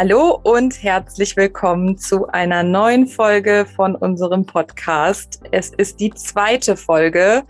[0.00, 5.40] Hallo und herzlich willkommen zu einer neuen Folge von unserem Podcast.
[5.50, 7.42] Es ist die zweite Folge.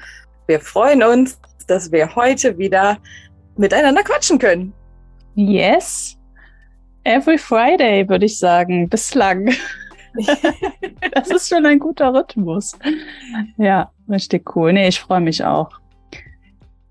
[0.46, 2.96] Wir freuen uns, dass wir heute wieder
[3.58, 4.72] miteinander quatschen können.
[5.34, 6.16] Yes.
[7.04, 9.52] Every Friday, würde ich sagen, bislang.
[11.12, 12.72] das ist schon ein guter Rhythmus.
[13.58, 14.72] Ja, richtig cool.
[14.72, 15.68] Nee, ich freue mich auch.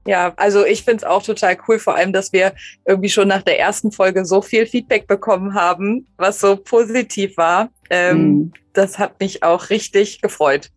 [0.07, 2.53] Ja, also ich finde es auch total cool, vor allem, dass wir
[2.85, 7.69] irgendwie schon nach der ersten Folge so viel Feedback bekommen haben, was so positiv war.
[7.89, 8.53] Ähm, mm.
[8.73, 10.69] Das hat mich auch richtig gefreut.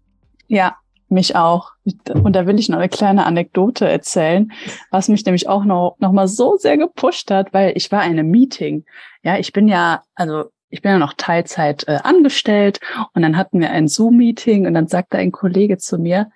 [0.48, 0.77] Ja,
[1.09, 1.73] mich auch.
[2.12, 4.51] Und da will ich noch eine kleine Anekdote erzählen,
[4.91, 8.12] was mich nämlich auch noch, noch mal so sehr gepusht hat, weil ich war in
[8.12, 8.85] einem Meeting.
[9.23, 12.80] Ja, ich bin ja, also ich bin ja noch Teilzeit äh, angestellt
[13.12, 16.30] und dann hatten wir ein Zoom-Meeting und dann sagte ein Kollege zu mir,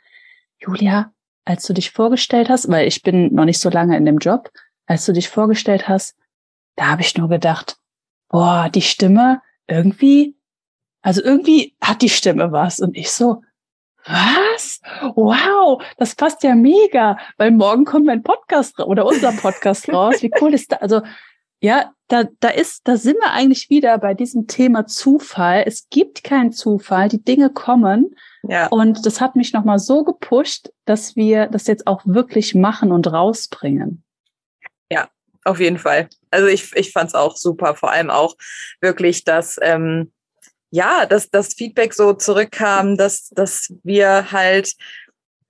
[0.58, 1.12] Julia,
[1.44, 4.50] als du dich vorgestellt hast, weil ich bin noch nicht so lange in dem Job,
[4.86, 6.16] als du dich vorgestellt hast,
[6.76, 7.76] da habe ich nur gedacht,
[8.28, 10.36] boah, die Stimme irgendwie,
[11.02, 12.80] also irgendwie hat die Stimme was.
[12.80, 13.42] Und ich so,
[14.06, 14.80] was?
[15.14, 20.22] Wow, das passt ja mega, weil morgen kommt mein Podcast oder unser Podcast raus.
[20.22, 20.82] Wie cool ist das?
[20.82, 21.02] Also,
[21.60, 25.64] ja, da, da ist, da sind wir eigentlich wieder bei diesem Thema Zufall.
[25.66, 28.14] Es gibt keinen Zufall, die Dinge kommen
[28.48, 28.66] ja.
[28.68, 33.10] Und das hat mich nochmal so gepusht, dass wir das jetzt auch wirklich machen und
[33.12, 34.02] rausbringen.
[34.90, 35.08] Ja,
[35.44, 36.08] auf jeden Fall.
[36.30, 38.34] Also ich, ich fand es auch super, vor allem auch
[38.80, 40.12] wirklich, dass ähm,
[40.70, 44.74] ja, dass das Feedback so zurückkam, dass, dass wir halt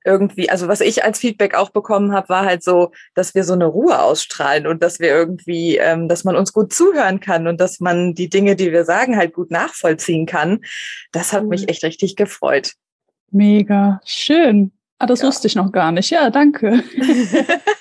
[0.04, 3.54] irgendwie, also was ich als Feedback auch bekommen habe, war halt so, dass wir so
[3.54, 7.58] eine Ruhe ausstrahlen und dass wir irgendwie, ähm, dass man uns gut zuhören kann und
[7.58, 10.60] dass man die Dinge, die wir sagen, halt gut nachvollziehen kann.
[11.10, 12.74] Das hat mich echt richtig gefreut.
[13.34, 14.70] Mega schön.
[15.00, 15.26] Ah, das ja.
[15.26, 16.08] wusste ich noch gar nicht.
[16.10, 16.84] Ja, danke.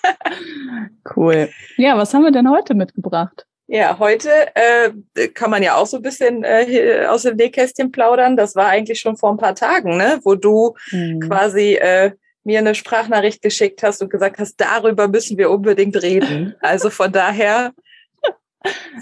[1.16, 1.48] cool.
[1.78, 3.46] Ja, was haben wir denn heute mitgebracht?
[3.68, 4.90] Ja, heute äh,
[5.30, 8.36] kann man ja auch so ein bisschen äh, aus dem Nähkästchen plaudern.
[8.36, 10.20] Das war eigentlich schon vor ein paar Tagen, ne?
[10.24, 11.20] wo du mhm.
[11.20, 12.14] quasi äh,
[12.44, 16.56] mir eine Sprachnachricht geschickt hast und gesagt hast, darüber müssen wir unbedingt reden.
[16.62, 17.74] Also von daher,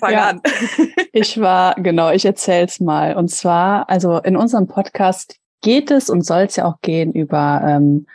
[0.01, 0.41] fang ja, an.
[1.13, 3.15] ich war, genau, ich erzähl's mal.
[3.15, 7.61] Und zwar, also in unserem Podcast geht es und soll es ja auch gehen über,
[7.65, 8.07] ähm,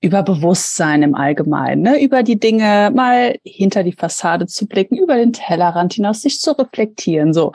[0.00, 2.02] über Bewusstsein im Allgemeinen, ne?
[2.02, 6.52] über die Dinge mal hinter die Fassade zu blicken, über den Tellerrand hinaus sich zu
[6.52, 7.32] reflektieren.
[7.32, 7.52] So.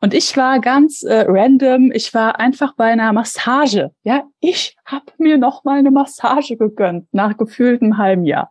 [0.00, 3.92] Und ich war ganz äh, random, ich war einfach bei einer Massage.
[4.02, 8.50] Ja, ich habe mir noch mal eine Massage gegönnt nach gefühltem halben Jahr.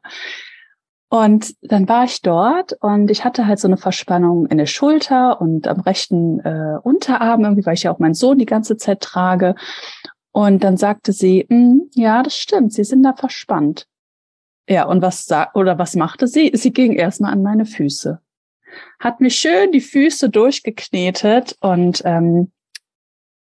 [1.13, 5.39] Und dann war ich dort und ich hatte halt so eine Verspannung in der Schulter
[5.39, 9.01] und am rechten äh, Unterarm, irgendwie, weil ich ja auch meinen Sohn die ganze Zeit
[9.01, 9.53] trage.
[10.31, 13.85] Und dann sagte sie, hm, ja, das stimmt, Sie sind da verspannt.
[14.67, 16.49] Ja, und was sagt, oder was machte sie?
[16.55, 18.19] Sie ging erstmal an meine Füße.
[18.99, 22.51] Hat mir schön die Füße durchgeknetet und ähm,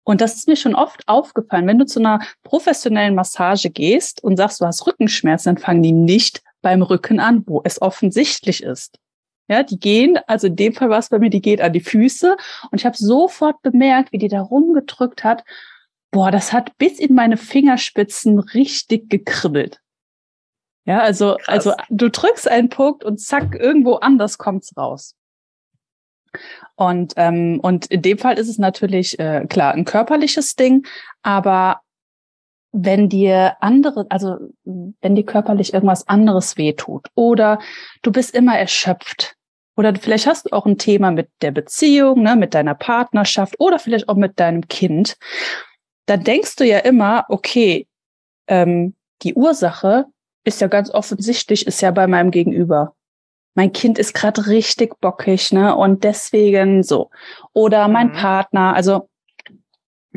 [0.05, 4.37] und das ist mir schon oft aufgefallen, wenn du zu einer professionellen Massage gehst und
[4.37, 8.99] sagst, du hast Rückenschmerzen, dann fangen die nicht beim Rücken an, wo es offensichtlich ist.
[9.49, 11.81] Ja, die gehen, also in dem Fall war es bei mir, die geht an die
[11.81, 12.37] Füße
[12.71, 15.45] und ich habe sofort bemerkt, wie die da rumgedrückt hat.
[16.11, 19.81] Boah, das hat bis in meine Fingerspitzen richtig gekribbelt.
[20.84, 21.49] Ja, also, Krass.
[21.49, 25.17] also du drückst einen Punkt und zack, irgendwo anders kommt's raus.
[26.77, 30.87] Und, ähm, und in dem Fall ist es natürlich äh, klar ein körperliches Ding,
[31.23, 31.83] aber
[32.72, 37.59] wenn dir andere, also wenn dir körperlich irgendwas anderes wehtut oder
[38.03, 39.37] du bist immer erschöpft
[39.77, 43.78] oder vielleicht hast du auch ein Thema mit der Beziehung, ne, mit deiner Partnerschaft oder
[43.78, 45.16] vielleicht auch mit deinem Kind,
[46.06, 47.87] dann denkst du ja immer, okay,
[48.49, 50.06] ähm, die Ursache
[50.44, 52.94] ist ja ganz offensichtlich, ist ja bei meinem Gegenüber.
[53.55, 55.77] Mein Kind ist gerade richtig bockig, ne?
[55.77, 57.11] Und deswegen so.
[57.53, 58.12] Oder mein mhm.
[58.15, 59.09] Partner, also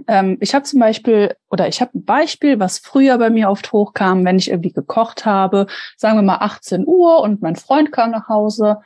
[0.08, 3.72] ähm, ich habe zum Beispiel, oder ich habe ein Beispiel, was früher bei mir oft
[3.72, 5.68] hochkam, wenn ich irgendwie gekocht habe,
[5.98, 8.82] sagen wir mal 18 Uhr und mein Freund kam nach Hause,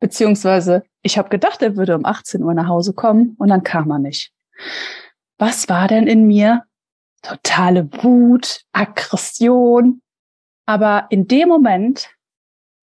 [0.00, 3.90] beziehungsweise ich habe gedacht, er würde um 18 Uhr nach Hause kommen und dann kam
[3.90, 4.32] er nicht.
[5.38, 6.64] Was war denn in mir?
[7.22, 10.02] Totale Wut, Aggression.
[10.66, 12.10] Aber in dem Moment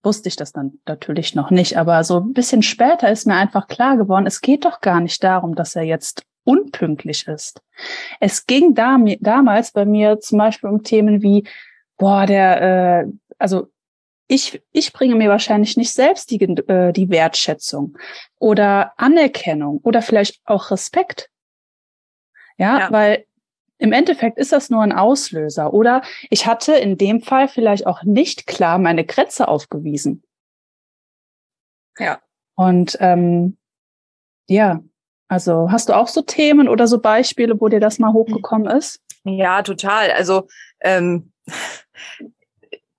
[0.02, 3.66] wusste ich das dann natürlich noch nicht, aber so ein bisschen später ist mir einfach
[3.66, 7.60] klar geworden, es geht doch gar nicht darum, dass er jetzt unpünktlich ist.
[8.20, 11.46] Es ging da, damals bei mir zum Beispiel um Themen wie,
[11.98, 13.06] boah, der, äh,
[13.36, 13.68] also
[14.28, 17.98] ich, ich bringe mir wahrscheinlich nicht selbst die, äh, die Wertschätzung
[18.38, 21.28] oder Anerkennung oder vielleicht auch Respekt.
[22.56, 23.26] Ja, ja, weil
[23.76, 25.74] im Endeffekt ist das nur ein Auslöser.
[25.74, 26.00] Oder
[26.30, 30.24] ich hatte in dem Fall vielleicht auch nicht klar meine Grenze aufgewiesen.
[31.98, 32.20] Ja.
[32.54, 33.58] Und ähm,
[34.48, 34.80] Ja,
[35.28, 39.00] also hast du auch so Themen oder so Beispiele, wo dir das mal hochgekommen ist?
[39.24, 40.10] Ja, total.
[40.10, 40.48] Also
[40.80, 41.32] ähm,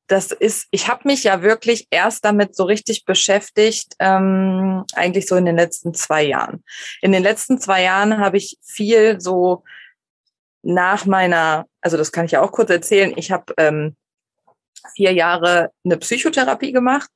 [0.07, 5.35] das ist, ich habe mich ja wirklich erst damit so richtig beschäftigt, ähm, eigentlich so
[5.35, 6.63] in den letzten zwei Jahren.
[7.01, 9.63] In den letzten zwei Jahren habe ich viel so
[10.61, 13.95] nach meiner, also das kann ich ja auch kurz erzählen, ich habe ähm,
[14.95, 17.09] vier Jahre eine Psychotherapie gemacht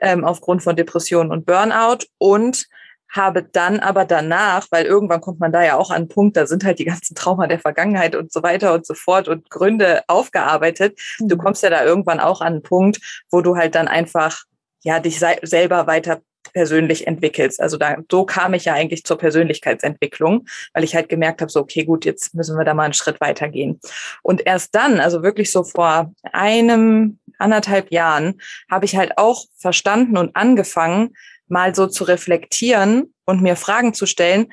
[0.00, 2.66] ähm, aufgrund von Depressionen und Burnout und
[3.10, 6.46] habe dann aber danach, weil irgendwann kommt man da ja auch an einen Punkt, da
[6.46, 10.02] sind halt die ganzen Trauma der Vergangenheit und so weiter und so fort und Gründe
[10.08, 10.98] aufgearbeitet.
[11.18, 11.40] Du mhm.
[11.40, 14.44] kommst ja da irgendwann auch an einen Punkt, wo du halt dann einfach
[14.82, 16.20] ja dich selber weiter
[16.52, 17.60] persönlich entwickelst.
[17.60, 21.60] Also da, so kam ich ja eigentlich zur Persönlichkeitsentwicklung, weil ich halt gemerkt habe, so,
[21.60, 23.80] okay, gut, jetzt müssen wir da mal einen Schritt weitergehen.
[24.22, 28.40] Und erst dann, also wirklich so vor einem, anderthalb Jahren,
[28.70, 31.14] habe ich halt auch verstanden und angefangen,
[31.48, 34.52] mal so zu reflektieren und mir Fragen zu stellen,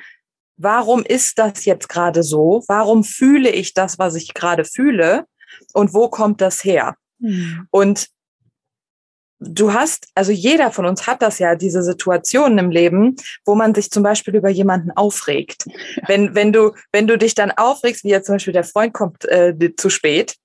[0.57, 2.63] warum ist das jetzt gerade so?
[2.67, 5.25] Warum fühle ich das, was ich gerade fühle?
[5.73, 6.95] Und wo kommt das her?
[7.19, 7.67] Mhm.
[7.71, 8.07] Und
[9.39, 13.15] du hast, also jeder von uns hat das ja, diese Situationen im Leben,
[13.45, 15.65] wo man sich zum Beispiel über jemanden aufregt.
[16.07, 19.25] Wenn, wenn du, wenn du dich dann aufregst, wie jetzt zum Beispiel der Freund kommt
[19.25, 20.35] äh, zu spät,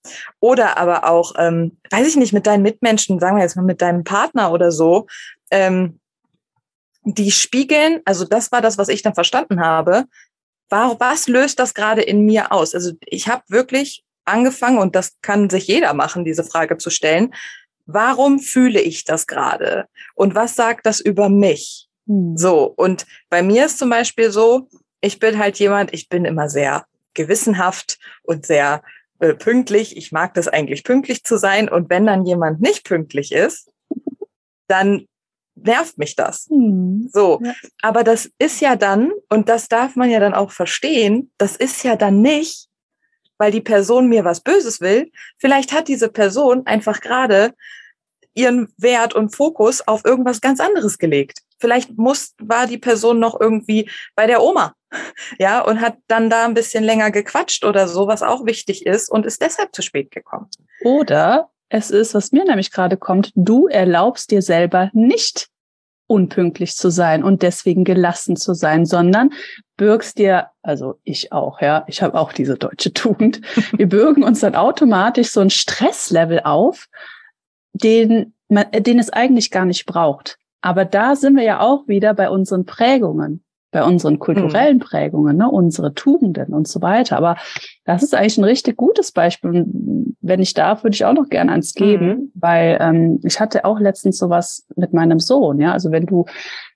[0.40, 3.80] oder aber auch, ähm, weiß ich nicht, mit deinen Mitmenschen, sagen wir jetzt mal mit
[3.80, 5.06] deinem Partner oder so,
[5.50, 5.99] ähm,
[7.02, 10.04] die spiegeln, also das war das, was ich dann verstanden habe,
[10.68, 12.74] war, was löst das gerade in mir aus?
[12.74, 17.34] Also ich habe wirklich angefangen, und das kann sich jeder machen, diese Frage zu stellen,
[17.86, 19.86] warum fühle ich das gerade?
[20.14, 21.88] Und was sagt das über mich?
[22.06, 22.36] Hm.
[22.36, 24.68] So, und bei mir ist zum Beispiel so,
[25.00, 28.82] ich bin halt jemand, ich bin immer sehr gewissenhaft und sehr
[29.18, 29.96] äh, pünktlich.
[29.96, 31.68] Ich mag das eigentlich, pünktlich zu sein.
[31.68, 33.70] Und wenn dann jemand nicht pünktlich ist,
[34.68, 35.06] dann
[35.54, 36.46] nervt mich das.
[36.48, 37.08] Hm.
[37.12, 37.54] So, ja.
[37.82, 41.82] aber das ist ja dann, und das darf man ja dann auch verstehen, das ist
[41.82, 42.68] ja dann nicht,
[43.38, 45.10] weil die Person mir was Böses will.
[45.38, 47.54] Vielleicht hat diese Person einfach gerade
[48.34, 51.40] ihren Wert und Fokus auf irgendwas ganz anderes gelegt.
[51.58, 54.74] Vielleicht muss, war die Person noch irgendwie bei der Oma,
[55.38, 59.10] ja, und hat dann da ein bisschen länger gequatscht oder so, was auch wichtig ist
[59.10, 60.48] und ist deshalb zu spät gekommen.
[60.82, 65.48] Oder es ist, was mir nämlich gerade kommt, du erlaubst dir selber nicht
[66.08, 69.30] unpünktlich zu sein und deswegen gelassen zu sein, sondern
[69.76, 73.40] bürgst dir, also ich auch, ja, ich habe auch diese deutsche Tugend,
[73.72, 76.88] wir bürgen uns dann automatisch so ein Stresslevel auf,
[77.72, 80.36] den, man, den es eigentlich gar nicht braucht.
[80.60, 84.80] Aber da sind wir ja auch wieder bei unseren Prägungen bei unseren kulturellen mhm.
[84.80, 87.16] Prägungen, ne, unsere Tugenden und so weiter.
[87.16, 87.36] Aber
[87.84, 89.50] das ist eigentlich ein richtig gutes Beispiel.
[89.50, 92.32] Und wenn ich darf, würde ich auch noch gerne eins geben, mhm.
[92.34, 95.60] weil ähm, ich hatte auch letztens sowas mit meinem Sohn.
[95.60, 96.24] Ja, also wenn du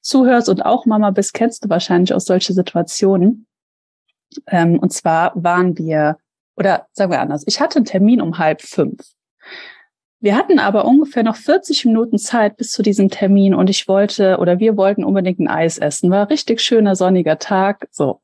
[0.01, 3.47] zuhörst und auch Mama bist, kennst du wahrscheinlich auch solche Situationen.
[4.47, 6.19] Ähm, und zwar waren wir,
[6.57, 9.01] oder sagen wir anders, ich hatte einen Termin um halb fünf.
[10.25, 14.39] Wir hatten aber ungefähr noch 40 Minuten Zeit bis zu diesem Termin und ich wollte
[14.39, 16.11] oder wir wollten unbedingt ein Eis essen.
[16.11, 17.87] War richtig schöner sonniger Tag.
[17.91, 18.23] So,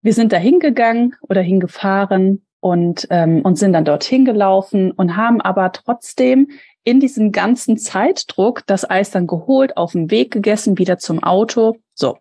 [0.00, 5.42] wir sind da hingegangen oder hingefahren und ähm, und sind dann dorthin gelaufen und haben
[5.42, 6.48] aber trotzdem
[6.84, 11.76] in diesem ganzen Zeitdruck das Eis dann geholt, auf dem Weg gegessen, wieder zum Auto.
[11.92, 12.16] So,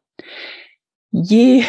[1.10, 1.64] je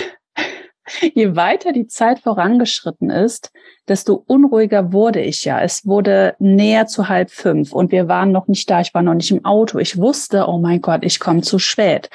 [1.14, 3.50] je weiter die Zeit vorangeschritten ist,
[3.88, 5.60] desto unruhiger wurde ich ja.
[5.60, 8.80] Es wurde näher zu halb fünf und wir waren noch nicht da.
[8.80, 9.78] Ich war noch nicht im Auto.
[9.78, 12.10] Ich wusste, oh mein Gott, ich komme zu spät.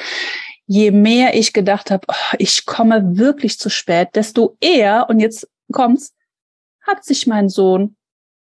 [0.65, 5.47] Je mehr ich gedacht habe, oh, ich komme wirklich zu spät, desto eher, und jetzt
[5.71, 6.13] kommt's,
[6.81, 7.95] hat sich mein Sohn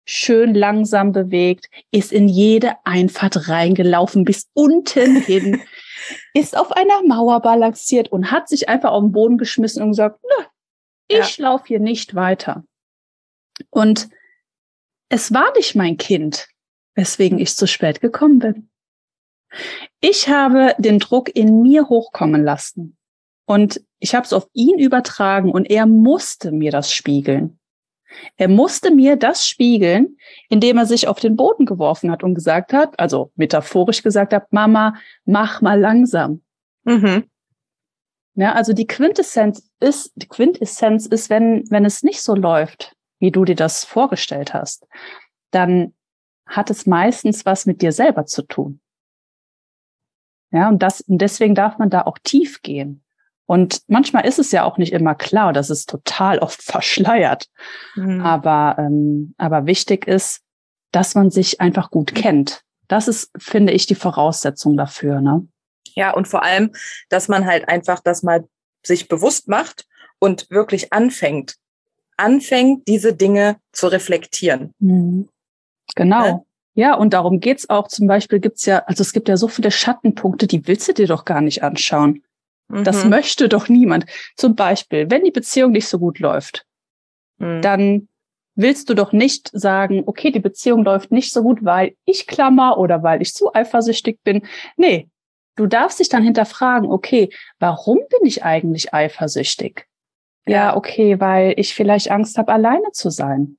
[0.04, 5.60] schön langsam bewegt, ist in jede Einfahrt reingelaufen bis unten hin.
[6.38, 10.20] ist auf einer Mauer balanciert und hat sich einfach auf den Boden geschmissen und gesagt,
[10.22, 10.46] na,
[11.08, 11.50] ich ja.
[11.50, 12.64] laufe hier nicht weiter.
[13.70, 14.08] Und
[15.08, 16.48] es war nicht mein Kind,
[16.94, 18.70] weswegen ich zu spät gekommen bin.
[20.00, 22.96] Ich habe den Druck in mir hochkommen lassen
[23.46, 27.57] und ich habe es auf ihn übertragen und er musste mir das spiegeln.
[28.36, 30.16] Er musste mir das spiegeln,
[30.48, 34.52] indem er sich auf den Boden geworfen hat und gesagt hat, also metaphorisch gesagt hat,
[34.52, 36.42] Mama, mach mal langsam.
[36.84, 37.24] Mhm.
[38.34, 43.32] Ja, also die Quintessenz ist, die Quintessenz ist, wenn, wenn es nicht so läuft, wie
[43.32, 44.86] du dir das vorgestellt hast,
[45.50, 45.94] dann
[46.46, 48.80] hat es meistens was mit dir selber zu tun.
[50.50, 53.04] Ja, und das, und deswegen darf man da auch tief gehen.
[53.48, 57.48] Und manchmal ist es ja auch nicht immer klar, das ist total oft verschleiert.
[57.96, 58.20] Mhm.
[58.20, 60.42] Aber, ähm, aber wichtig ist,
[60.92, 62.62] dass man sich einfach gut kennt.
[62.88, 65.22] Das ist, finde ich, die Voraussetzung dafür.
[65.22, 65.48] Ne?
[65.94, 66.72] Ja, und vor allem,
[67.08, 68.46] dass man halt einfach das mal
[68.82, 69.86] sich bewusst macht
[70.18, 71.56] und wirklich anfängt,
[72.18, 74.74] anfängt, diese Dinge zu reflektieren.
[74.78, 75.28] Mhm.
[75.94, 76.26] Genau.
[76.26, 76.42] Ja?
[76.74, 77.88] Ja, und darum geht's auch.
[77.88, 81.06] Zum Beispiel gibt's ja, also es gibt ja so viele Schattenpunkte, die willst du dir
[81.06, 82.22] doch gar nicht anschauen.
[82.68, 82.84] Mhm.
[82.84, 84.06] Das möchte doch niemand.
[84.36, 86.66] Zum Beispiel, wenn die Beziehung nicht so gut läuft,
[87.38, 87.62] mhm.
[87.62, 88.08] dann
[88.54, 92.76] willst du doch nicht sagen, okay, die Beziehung läuft nicht so gut, weil ich klammer
[92.76, 94.46] oder weil ich zu eifersüchtig bin.
[94.76, 95.08] Nee,
[95.54, 99.86] du darfst dich dann hinterfragen, okay, warum bin ich eigentlich eifersüchtig?
[100.46, 103.58] Ja, ja okay, weil ich vielleicht Angst habe, alleine zu sein.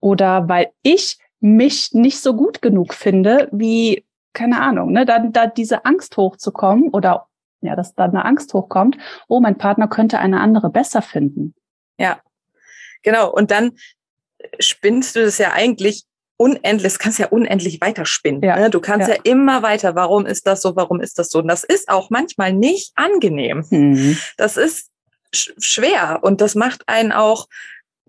[0.00, 5.46] Oder weil ich mich nicht so gut genug finde, wie, keine Ahnung, ne, dann da
[5.46, 7.28] diese Angst hochzukommen oder
[7.60, 8.96] ja, dass da eine Angst hochkommt,
[9.28, 11.54] oh, mein Partner könnte eine andere besser finden.
[11.98, 12.20] Ja,
[13.02, 13.30] genau.
[13.30, 13.72] Und dann
[14.58, 16.04] spinnst du das ja eigentlich
[16.36, 18.42] unendlich, kannst ja unendlich weiterspinnen.
[18.42, 18.56] Ja.
[18.56, 18.70] Ne?
[18.70, 19.14] Du kannst ja.
[19.14, 19.20] ja.
[19.24, 19.94] immer weiter.
[19.94, 20.74] Warum ist das so?
[20.74, 21.40] Warum ist das so?
[21.40, 23.66] Und das ist auch manchmal nicht angenehm.
[23.68, 24.16] Mhm.
[24.38, 24.90] Das ist
[25.34, 27.46] sch schwer und das macht einen auch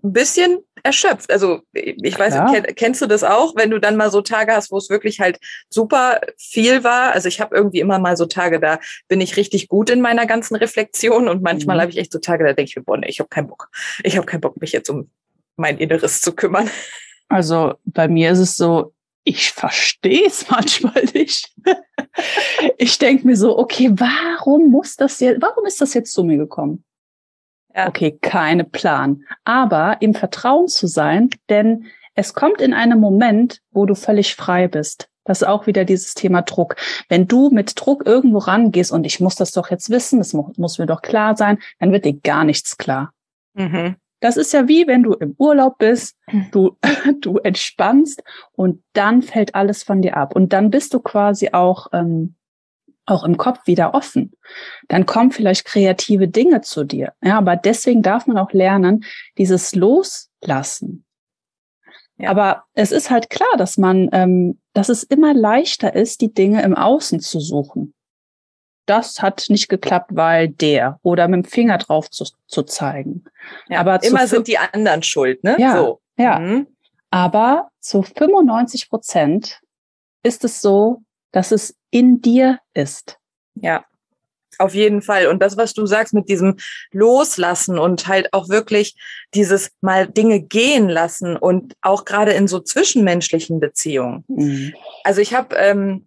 [0.02, 1.30] ein bisschen erschöpft.
[1.30, 4.72] Also ich weiß, kenn, kennst du das auch, wenn du dann mal so Tage hast,
[4.72, 5.38] wo es wirklich halt
[5.70, 7.12] super viel war?
[7.12, 10.26] Also ich habe irgendwie immer mal so Tage, da bin ich richtig gut in meiner
[10.26, 11.80] ganzen Reflexion und manchmal mhm.
[11.82, 13.70] habe ich echt so Tage, da denke ich mir, boah, nee, ich habe keinen Bock.
[14.02, 15.10] Ich habe keinen Bock, mich jetzt um
[15.56, 16.68] mein Inneres zu kümmern.
[17.28, 18.92] Also bei mir ist es so,
[19.24, 21.50] ich verstehe es manchmal nicht.
[22.76, 26.36] ich denke mir so, okay, warum muss das jetzt, warum ist das jetzt zu mir
[26.36, 26.84] gekommen?
[27.74, 27.88] Ja.
[27.88, 29.24] Okay, keine Plan.
[29.44, 34.68] Aber im Vertrauen zu sein, denn es kommt in einem Moment, wo du völlig frei
[34.68, 35.08] bist.
[35.24, 36.76] Das ist auch wieder dieses Thema Druck.
[37.08, 40.78] Wenn du mit Druck irgendwo rangehst und ich muss das doch jetzt wissen, das muss
[40.78, 43.12] mir doch klar sein, dann wird dir gar nichts klar.
[43.54, 43.96] Mhm.
[44.20, 46.16] Das ist ja wie wenn du im Urlaub bist,
[46.52, 46.76] du,
[47.20, 50.34] du entspannst und dann fällt alles von dir ab.
[50.34, 52.34] Und dann bist du quasi auch ähm,
[53.06, 54.32] auch im Kopf wieder offen.
[54.88, 57.12] Dann kommen vielleicht kreative Dinge zu dir.
[57.22, 59.04] Ja, aber deswegen darf man auch lernen,
[59.38, 61.04] dieses Loslassen.
[62.18, 62.30] Ja.
[62.30, 66.62] Aber es ist halt klar, dass man, ähm, dass es immer leichter ist, die Dinge
[66.62, 67.94] im Außen zu suchen.
[68.86, 73.24] Das hat nicht geklappt, weil der oder mit dem Finger drauf zu, zu zeigen.
[73.68, 75.56] Ja, aber immer sind die anderen schuld, ne?
[75.58, 76.00] Ja, so.
[76.16, 76.38] ja.
[76.38, 76.66] Mhm.
[77.10, 79.60] Aber zu 95 Prozent
[80.22, 83.18] ist es so, dass es in dir ist.
[83.54, 83.84] Ja,
[84.58, 85.28] auf jeden Fall.
[85.28, 86.56] Und das, was du sagst mit diesem
[86.90, 88.96] Loslassen und halt auch wirklich
[89.34, 94.24] dieses mal Dinge gehen lassen und auch gerade in so zwischenmenschlichen Beziehungen.
[94.28, 94.74] Mhm.
[95.04, 96.06] Also ich habe ähm,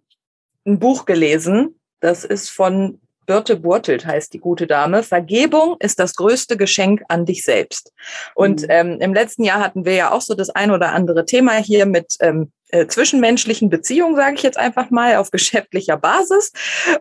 [0.66, 5.02] ein Buch gelesen, das ist von Birte Burtelt heißt die gute Dame.
[5.02, 7.92] Vergebung ist das größte Geschenk an dich selbst.
[8.34, 8.68] Und mhm.
[8.70, 11.86] ähm, im letzten Jahr hatten wir ja auch so das ein oder andere Thema hier
[11.86, 16.52] mit ähm, äh, zwischenmenschlichen Beziehungen, sage ich jetzt einfach mal, auf geschäftlicher Basis.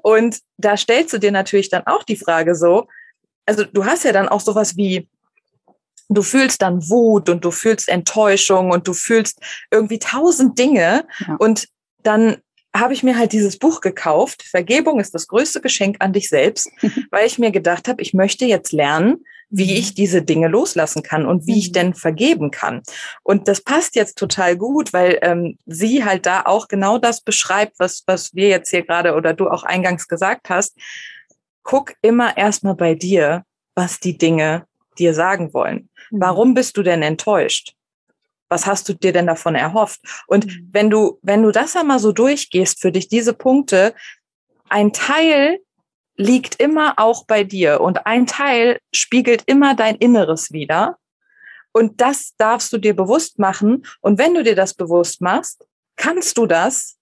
[0.03, 2.88] Und da stellst du dir natürlich dann auch die Frage so,
[3.45, 5.07] also du hast ja dann auch sowas wie,
[6.10, 9.39] du fühlst dann Wut und du fühlst Enttäuschung und du fühlst
[9.72, 11.36] irgendwie tausend Dinge ja.
[11.39, 11.67] und
[12.03, 12.38] dann
[12.75, 14.43] habe ich mir halt dieses Buch gekauft.
[14.43, 16.69] Vergebung ist das größte Geschenk an dich selbst,
[17.12, 19.24] weil ich mir gedacht habe, ich möchte jetzt lernen,
[19.57, 19.77] wie mhm.
[19.77, 21.57] ich diese Dinge loslassen kann und wie mhm.
[21.57, 22.83] ich denn vergeben kann.
[23.24, 27.79] Und das passt jetzt total gut, weil ähm, sie halt da auch genau das beschreibt,
[27.79, 30.77] was, was wir jetzt hier gerade oder du auch eingangs gesagt hast.
[31.63, 33.43] Guck immer erstmal bei dir,
[33.75, 34.65] was die Dinge
[35.00, 35.89] dir sagen wollen.
[36.12, 36.21] Mhm.
[36.21, 37.75] Warum bist du denn enttäuscht?
[38.50, 40.01] Was hast du dir denn davon erhofft?
[40.27, 40.69] Und mhm.
[40.71, 43.93] wenn du, wenn du das einmal so durchgehst für dich, diese Punkte,
[44.67, 45.59] ein Teil
[46.17, 50.98] liegt immer auch bei dir und ein Teil spiegelt immer dein Inneres wieder.
[51.72, 53.86] Und das darfst du dir bewusst machen.
[54.00, 55.65] Und wenn du dir das bewusst machst,
[55.98, 56.95] kannst du das,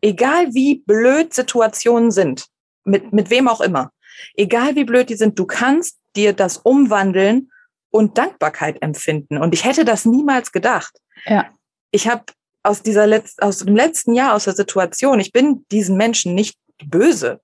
[0.00, 2.46] egal wie blöd Situationen sind,
[2.84, 3.90] mit, mit wem auch immer,
[4.34, 7.50] egal wie blöd die sind, du kannst dir das umwandeln
[7.90, 9.38] und Dankbarkeit empfinden.
[9.38, 10.96] Und ich hätte das niemals gedacht.
[11.26, 11.50] Ja.
[11.90, 12.24] Ich habe
[12.62, 16.56] aus dieser Letz aus dem letzten Jahr, aus der Situation, ich bin diesen Menschen nicht
[16.84, 17.40] böse.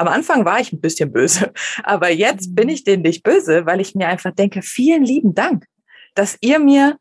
[0.00, 1.52] Am Anfang war ich ein bisschen böse,
[1.84, 2.72] aber jetzt bin mhm.
[2.72, 5.66] ich denen nicht böse, weil ich mir einfach denke, vielen lieben Dank,
[6.14, 6.98] dass ihr mir,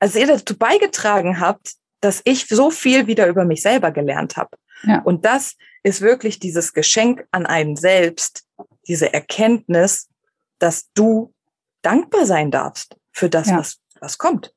[0.00, 4.56] also ihr dazu beigetragen habt, dass ich so viel wieder über mich selber gelernt habe.
[4.82, 5.02] Ja.
[5.02, 8.44] Und das ist wirklich dieses Geschenk an einen selbst,
[8.88, 10.08] diese Erkenntnis,
[10.58, 11.32] dass du
[11.82, 13.58] dankbar sein darfst für das, ja.
[13.58, 14.52] was, was kommt.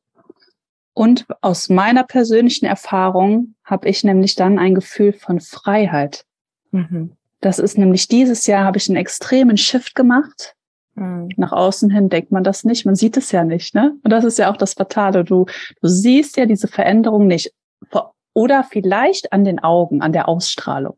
[0.94, 6.26] Und aus meiner persönlichen Erfahrung habe ich nämlich dann ein Gefühl von Freiheit.
[6.72, 7.16] Mhm.
[7.42, 10.56] Das ist nämlich dieses Jahr habe ich einen extremen Shift gemacht.
[10.96, 11.30] Mhm.
[11.38, 13.96] Nach außen hin denkt man das nicht, man sieht es ja nicht, ne?
[14.04, 15.24] Und das ist ja auch das Fatale.
[15.24, 15.46] Du,
[15.82, 17.54] du siehst ja diese Veränderung nicht.
[18.34, 20.98] Oder vielleicht an den Augen, an der Ausstrahlung.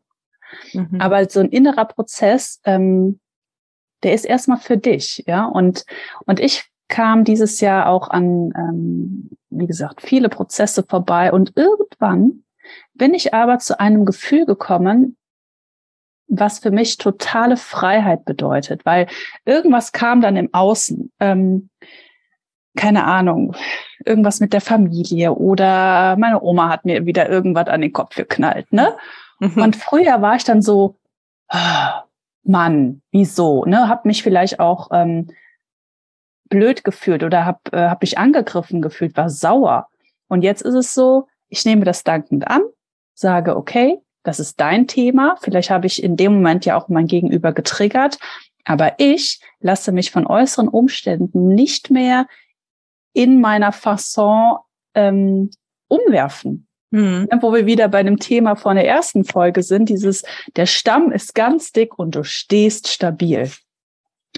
[0.72, 1.00] Mhm.
[1.00, 3.20] Aber so ein innerer Prozess, ähm,
[4.02, 5.44] der ist erstmal für dich, ja.
[5.44, 5.84] Und,
[6.26, 12.44] und ich kam dieses Jahr auch an, ähm, wie gesagt, viele Prozesse vorbei und irgendwann
[12.94, 15.16] bin ich aber zu einem Gefühl gekommen,
[16.30, 19.08] was für mich totale Freiheit bedeutet, weil
[19.44, 21.12] irgendwas kam dann im Außen.
[21.20, 21.68] Ähm,
[22.76, 23.56] keine Ahnung,
[24.04, 28.72] irgendwas mit der Familie oder meine Oma hat mir wieder irgendwas an den Kopf geknallt,
[28.72, 28.96] ne?
[29.40, 29.60] Mhm.
[29.60, 30.96] Und früher war ich dann so,
[31.52, 32.00] oh,
[32.44, 33.88] Mann, wieso, ne?
[33.88, 35.30] Hab mich vielleicht auch ähm,
[36.48, 39.88] blöd gefühlt oder hab, äh, hab mich angegriffen gefühlt, war sauer.
[40.28, 42.62] Und jetzt ist es so, ich nehme das dankend an,
[43.14, 45.36] sage, okay, das ist dein Thema.
[45.40, 48.18] Vielleicht habe ich in dem Moment ja auch mein Gegenüber getriggert.
[48.64, 52.26] Aber ich lasse mich von äußeren Umständen nicht mehr
[53.12, 54.58] in meiner Fasson
[54.94, 55.50] ähm,
[55.88, 56.66] umwerfen.
[56.92, 57.28] Hm.
[57.40, 60.24] Wo wir wieder bei dem Thema von der ersten Folge sind, dieses,
[60.56, 63.50] der Stamm ist ganz dick und du stehst stabil.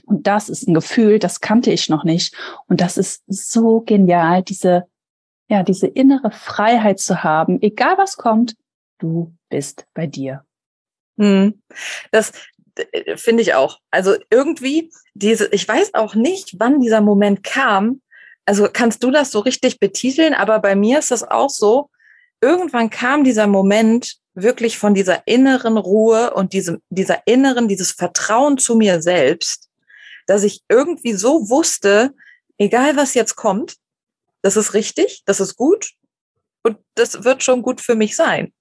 [0.05, 2.35] Und das ist ein Gefühl, das kannte ich noch nicht.
[2.69, 4.87] Und das ist so genial, diese,
[5.49, 8.55] ja, diese innere Freiheit zu haben, egal was kommt,
[8.99, 10.45] du bist bei dir.
[11.19, 11.63] Hm.
[12.11, 12.33] Das
[12.75, 13.79] äh, finde ich auch.
[13.91, 18.01] Also irgendwie diese, ich weiß auch nicht, wann dieser Moment kam.
[18.47, 20.35] Also kannst du das so richtig betiteln?
[20.35, 21.91] Aber bei mir ist das auch so.
[22.41, 28.57] Irgendwann kam dieser Moment wirklich von dieser inneren Ruhe und diesem, dieser inneren, dieses Vertrauen
[28.57, 29.69] zu mir selbst,
[30.27, 32.15] dass ich irgendwie so wusste,
[32.57, 33.77] egal was jetzt kommt,
[34.41, 35.93] das ist richtig, das ist gut
[36.63, 38.53] und das wird schon gut für mich sein.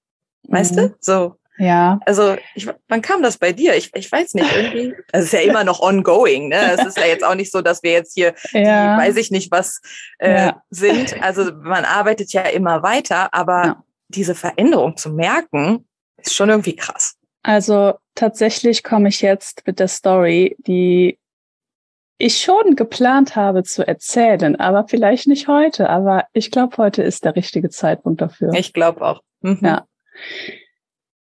[0.47, 0.77] Weißt mhm.
[0.77, 0.95] du?
[0.99, 1.35] So.
[1.57, 1.99] Ja.
[2.05, 3.75] Also, ich, wann kam das bei dir?
[3.75, 4.95] Ich, ich weiß nicht, irgendwie.
[5.11, 6.73] Es ist ja immer noch ongoing, ne?
[6.73, 8.95] Es ist ja jetzt auch nicht so, dass wir jetzt hier, ja.
[8.95, 9.81] die, weiß ich nicht, was
[10.17, 10.63] äh, ja.
[10.69, 11.21] sind.
[11.21, 13.83] Also, man arbeitet ja immer weiter, aber ja.
[14.07, 17.15] diese Veränderung zu merken, ist schon irgendwie krass.
[17.43, 21.19] Also, tatsächlich komme ich jetzt mit der Story, die
[22.17, 25.89] ich schon geplant habe zu erzählen, aber vielleicht nicht heute.
[25.89, 28.53] Aber ich glaube, heute ist der richtige Zeitpunkt dafür.
[28.53, 29.21] Ich glaube auch.
[29.41, 29.59] Mhm.
[29.61, 29.85] Ja.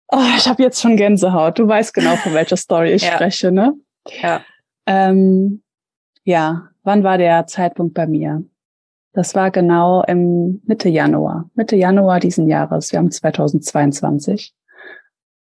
[0.09, 1.59] Oh, ich habe jetzt schon Gänsehaut.
[1.59, 3.13] Du weißt genau, von welcher Story ich ja.
[3.13, 3.75] spreche, ne?
[4.23, 4.45] Ja.
[4.87, 5.63] Ähm,
[6.25, 8.43] ja, wann war der Zeitpunkt bei mir?
[9.13, 12.93] Das war genau im Mitte Januar, Mitte Januar diesen Jahres.
[12.93, 14.55] Wir haben 2022.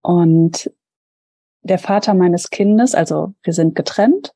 [0.03, 0.71] Und
[1.63, 4.35] der Vater meines Kindes, also wir sind getrennt,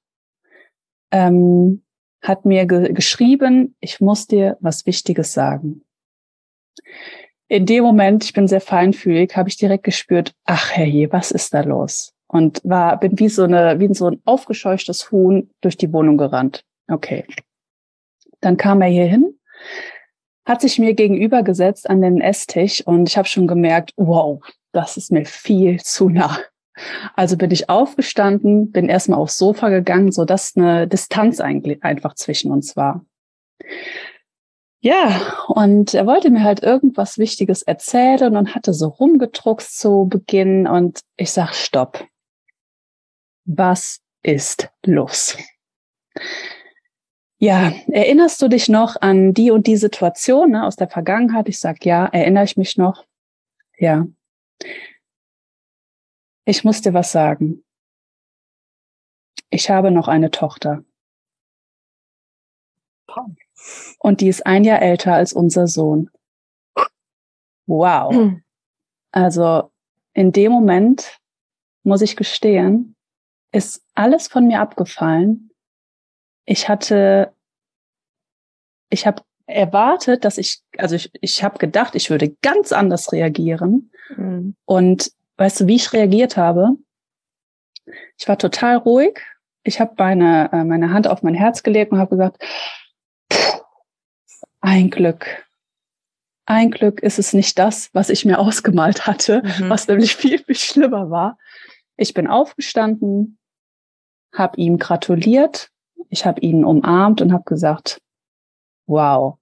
[1.11, 1.83] ähm,
[2.23, 5.85] hat mir ge geschrieben, ich muss dir was Wichtiges sagen
[7.49, 11.55] in dem Moment, ich bin sehr feinfühlig, habe ich direkt gespürt, ach herrje, was ist
[11.55, 12.13] da los?
[12.27, 16.63] Und war, bin wie so eine, wie so ein aufgescheuchtes Huhn durch die Wohnung gerannt.
[16.89, 17.25] Okay.
[18.41, 19.35] Dann kam er hier hin,
[20.45, 24.97] hat sich mir gegenüber gesetzt an den Esstisch und ich habe schon gemerkt, wow, das
[24.99, 26.39] ist mir viel zu nah.
[27.17, 32.53] Also bin ich aufgestanden, bin erstmal aufs Sofa gegangen, so dass eine Distanz einfach zwischen
[32.53, 33.05] uns war.
[34.81, 40.69] Ja, und er wollte mir halt irgendwas Wichtiges erzählen und hatte so rumgedruckst zu Beginn
[40.69, 42.07] und ich sag, stopp.
[43.45, 45.37] Was ist los?
[47.39, 51.49] Ja, erinnerst du dich noch an die und die Situation ne, aus der Vergangenheit?
[51.49, 53.05] Ich sag, ja, erinnere ich mich noch?
[53.79, 54.07] Ja.
[56.45, 57.65] Ich muss dir was sagen.
[59.51, 60.85] Ich habe noch eine Tochter.
[63.99, 66.11] Und die ist ein Jahr älter als unser Sohn.
[67.67, 68.15] Wow.
[68.15, 68.43] Hm.
[69.13, 69.71] Also
[70.15, 71.19] in dem Moment,
[71.85, 72.95] muss ich gestehen,
[73.53, 75.51] ist alles von mir abgefallen.
[76.45, 77.33] Ich hatte,
[78.91, 83.91] ich habe erwartet, dass ich, also ich, ich habe gedacht, ich würde ganz anders reagieren.
[84.15, 84.55] Mhm.
[84.67, 86.77] Und weißt du, wie ich reagiert habe?
[88.19, 89.21] Ich war total ruhig.
[89.63, 92.43] Ich habe meine, äh, meine Hand auf mein Herz gelegt und habe gesagt,
[94.61, 95.47] ein Glück.
[96.47, 99.69] Ein Glück ist es nicht das, was ich mir ausgemalt hatte, mhm.
[99.69, 101.39] was nämlich viel, viel schlimmer war.
[101.97, 103.39] Ich bin aufgestanden,
[104.35, 105.71] habe ihm gratuliert,
[106.09, 108.01] ich habe ihn umarmt und habe gesagt,
[108.87, 109.39] wow,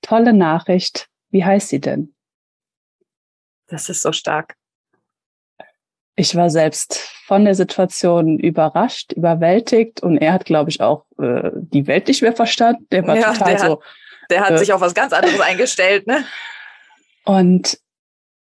[0.00, 2.14] tolle Nachricht, wie heißt sie denn?
[3.66, 4.54] Das ist so stark.
[6.16, 6.94] Ich war selbst
[7.26, 12.22] von der Situation überrascht, überwältigt und er hat, glaube ich, auch äh, die Welt nicht
[12.22, 12.86] mehr verstanden.
[12.92, 13.78] Der war ja, total der so, hat,
[14.30, 16.24] der hat sich auf was ganz anderes eingestellt, ne?
[17.24, 17.78] Und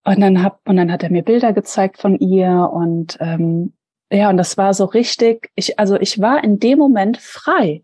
[0.05, 3.73] und dann hab und dann hat er mir Bilder gezeigt von ihr und ähm,
[4.11, 5.51] ja und das war so richtig.
[5.55, 7.83] Ich also ich war in dem Moment frei,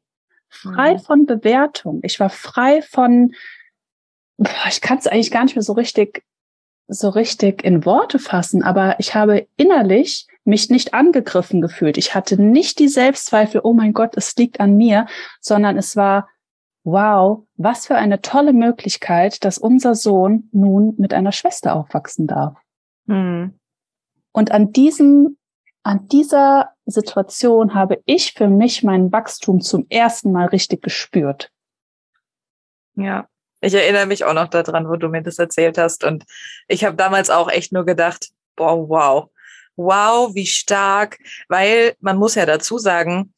[0.49, 0.99] frei mhm.
[0.99, 2.01] von Bewertung.
[2.03, 3.35] Ich war frei von.
[4.69, 6.23] Ich kann es eigentlich gar nicht mehr so richtig
[6.89, 11.97] so richtig in Worte fassen, aber ich habe innerlich mich nicht angegriffen gefühlt.
[11.97, 15.07] Ich hatte nicht die Selbstzweifel, oh mein Gott, es liegt an mir,
[15.41, 16.29] sondern es war,
[16.85, 22.57] wow, was für eine tolle Möglichkeit, dass unser Sohn nun mit einer Schwester aufwachsen darf.
[23.07, 23.59] Mhm.
[24.33, 25.37] Und an diesem,
[25.83, 31.51] an dieser Situation habe ich für mich mein Wachstum zum ersten Mal richtig gespürt.
[32.95, 33.29] Ja,
[33.61, 36.05] ich erinnere mich auch noch daran, wo du mir das erzählt hast.
[36.05, 36.25] Und
[36.69, 39.31] ich habe damals auch echt nur gedacht, boah, wow,
[39.77, 43.33] wow, wie stark, weil man muss ja dazu sagen,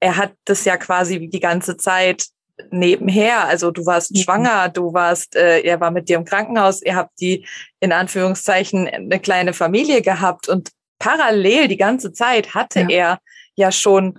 [0.00, 2.26] er hat das ja quasi die ganze Zeit
[2.70, 3.44] nebenher.
[3.46, 4.18] Also du warst mhm.
[4.18, 7.46] schwanger, du warst, äh, er war mit dir im Krankenhaus, ihr habt die
[7.80, 12.88] in Anführungszeichen eine kleine Familie gehabt und parallel die ganze Zeit hatte ja.
[12.88, 13.18] er
[13.54, 14.18] ja schon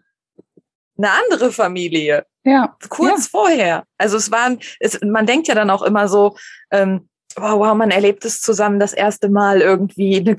[0.97, 2.25] eine andere Familie.
[2.43, 2.75] Ja.
[2.89, 3.29] Kurz ja.
[3.31, 3.83] vorher.
[3.97, 6.37] Also es waren, es, man denkt ja dann auch immer so,
[6.71, 10.35] ähm, wow, wow, man erlebt es zusammen das erste Mal irgendwie eine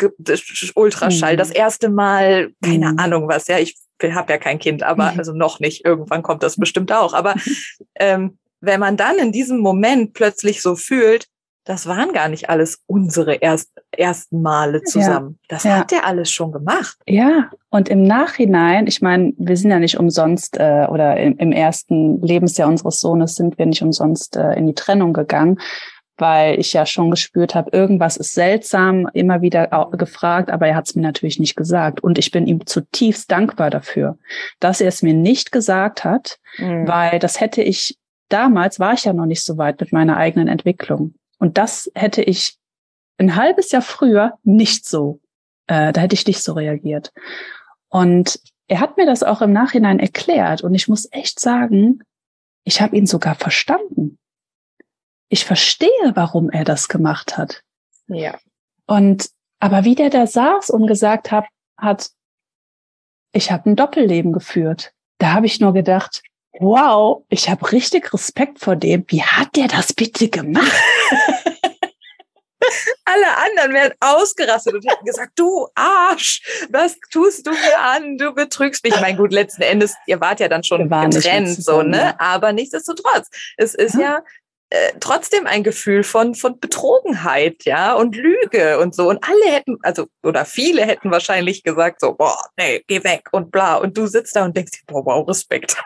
[0.75, 1.39] Ultraschall, mhm.
[1.39, 2.99] das erste Mal, keine mhm.
[2.99, 5.19] Ahnung was, ja, ich habe ja kein Kind, aber mhm.
[5.19, 7.15] also noch nicht, irgendwann kommt das bestimmt auch.
[7.15, 7.35] Aber
[7.97, 11.29] ähm, wenn man dann in diesem Moment plötzlich so fühlt,
[11.65, 15.39] das waren gar nicht alles unsere erst, ersten Male zusammen.
[15.43, 15.77] Ja, das ja.
[15.77, 16.97] hat er alles schon gemacht.
[17.07, 21.53] Ja, und im Nachhinein, ich meine, wir sind ja nicht umsonst äh, oder im, im
[21.53, 25.59] ersten Lebensjahr unseres Sohnes sind wir nicht umsonst äh, in die Trennung gegangen
[26.19, 30.87] weil ich ja schon gespürt habe, irgendwas ist seltsam, immer wieder gefragt, aber er hat
[30.87, 32.03] es mir natürlich nicht gesagt.
[32.03, 34.19] Und ich bin ihm zutiefst dankbar dafür,
[34.61, 36.87] dass er es mir nicht gesagt hat, mhm.
[36.87, 37.97] weil das hätte ich,
[38.29, 41.15] damals war ich ja noch nicht so weit mit meiner eigenen Entwicklung.
[41.39, 42.57] Und das hätte ich
[43.19, 45.21] ein halbes Jahr früher nicht so,
[45.67, 47.13] äh, da hätte ich nicht so reagiert.
[47.89, 52.01] Und er hat mir das auch im Nachhinein erklärt und ich muss echt sagen,
[52.65, 54.19] ich habe ihn sogar verstanden
[55.29, 57.63] ich verstehe, warum er das gemacht hat.
[58.07, 58.39] Ja.
[58.87, 61.45] Und aber wie der da saß und gesagt hat,
[61.77, 62.11] hat
[63.33, 64.93] ich habe ein Doppelleben geführt.
[65.19, 66.23] Da habe ich nur gedacht,
[66.59, 69.05] wow, ich habe richtig Respekt vor dem.
[69.09, 70.73] Wie hat der das bitte gemacht?
[73.05, 78.19] Alle anderen wären ausgerastet und hätten gesagt, du Arsch, was tust du mir an?
[78.19, 78.95] Du betrügst mich.
[78.95, 82.19] Ich meine, gut, letzten Endes, ihr wart ja dann schon getrennt, so, ne?
[82.21, 84.23] Aber nichtsdestotrotz, es ist ja, ja
[84.71, 89.09] äh, trotzdem ein Gefühl von, von Betrogenheit, ja, und Lüge und so.
[89.09, 93.51] Und alle hätten, also, oder viele hätten wahrscheinlich gesagt so, boah, nee, geh weg und
[93.51, 93.77] bla.
[93.77, 95.77] Und du sitzt da und denkst, boah, wow, Respekt.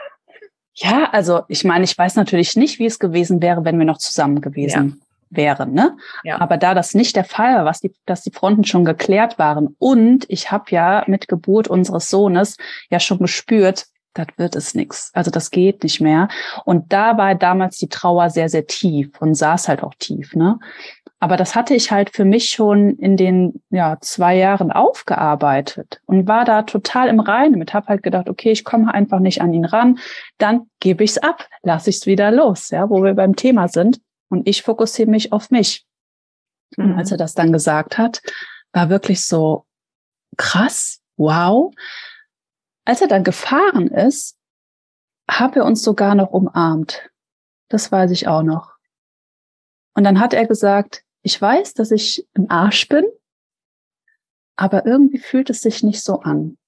[0.75, 3.99] Ja, also ich meine, ich weiß natürlich nicht, wie es gewesen wäre, wenn wir noch
[3.99, 5.37] zusammen gewesen ja.
[5.37, 5.97] wären, ne?
[6.25, 6.41] Ja.
[6.41, 9.77] Aber da das nicht der Fall war, was die, dass die Fronten schon geklärt waren
[9.79, 12.57] und ich habe ja mit Geburt unseres Sohnes
[12.89, 15.11] ja schon gespürt, das wird es nix.
[15.15, 16.29] Also das geht nicht mehr.
[16.65, 20.59] Und da war damals die Trauer sehr, sehr tief und saß halt auch tief, ne?
[21.23, 26.27] Aber das hatte ich halt für mich schon in den ja, zwei Jahren aufgearbeitet und
[26.27, 27.75] war da total im Reinen mit.
[27.75, 30.01] Hab halt gedacht, okay, ich komme einfach nicht an ihn ran,
[30.39, 34.01] dann gebe ich's ab, lasse ich's wieder los, ja, wo wir beim Thema sind.
[34.31, 35.87] Und ich fokussiere mich auf mich.
[36.77, 36.87] Mhm.
[36.87, 38.21] Und als er das dann gesagt hat,
[38.73, 39.65] war wirklich so
[40.37, 41.73] krass, wow.
[42.85, 44.37] Als er dann gefahren ist,
[45.31, 47.11] haben wir uns sogar noch umarmt.
[47.69, 48.73] Das weiß ich auch noch.
[49.95, 53.05] Und dann hat er gesagt, ich weiß, dass ich im Arsch bin,
[54.57, 56.59] aber irgendwie fühlt es sich nicht so an.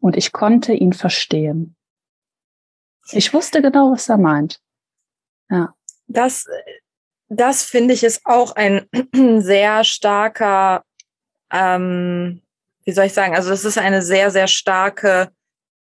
[0.00, 1.76] Und ich konnte ihn verstehen.
[3.12, 4.60] Ich wusste genau, was er meint.
[5.48, 5.74] Ja.
[6.08, 6.46] Das,
[7.28, 8.88] das finde ich ist auch ein
[9.40, 10.84] sehr starker
[11.50, 12.42] ähm,
[12.86, 15.28] wie soll ich sagen, also das ist eine sehr, sehr starke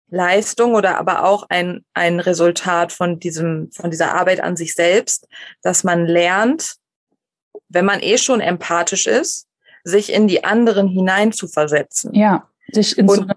[0.10, 5.28] Leistung oder aber auch ein, ein Resultat von diesem, von dieser Arbeit an sich selbst,
[5.62, 6.76] dass man lernt,
[7.70, 9.48] wenn man eh schon empathisch ist,
[9.84, 12.14] sich in die anderen hinein zu versetzen.
[12.14, 13.36] Ja, sich in Und, so eine,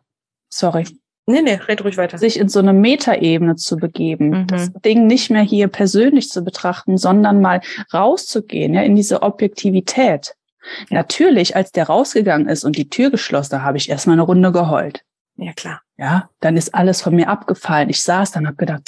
[0.48, 0.86] sorry.
[1.26, 2.16] Nee, nee, red ruhig weiter.
[2.16, 4.30] Sich in so eine Metaebene zu begeben.
[4.30, 4.46] Mhm.
[4.46, 7.60] Das Ding nicht mehr hier persönlich zu betrachten, sondern mal
[7.92, 10.34] rauszugehen, ja, in diese Objektivität.
[10.90, 14.52] Natürlich, als der rausgegangen ist und die Tür geschlossen, da habe ich erstmal eine Runde
[14.52, 15.04] geheult.
[15.36, 15.82] Ja, klar.
[15.96, 17.90] Ja, dann ist alles von mir abgefallen.
[17.90, 18.82] Ich saß dann, habe gedacht,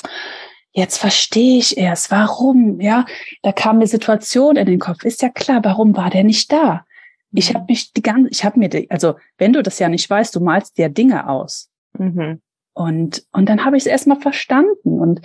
[0.73, 3.05] jetzt verstehe ich erst, warum, ja.
[3.43, 5.05] Da kam eine Situation in den Kopf.
[5.05, 6.85] Ist ja klar, warum war der nicht da?
[7.33, 7.55] Ich mhm.
[7.55, 10.35] habe mich die ganze, ich habe mir, die, also wenn du das ja nicht weißt,
[10.35, 11.71] du malst dir Dinge aus.
[11.99, 12.41] Mhm.
[12.73, 15.01] Und, und dann habe ich es erstmal verstanden.
[15.01, 15.21] Und